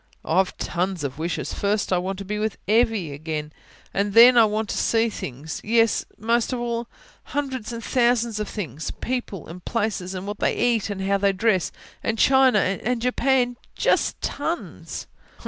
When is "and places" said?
9.47-10.15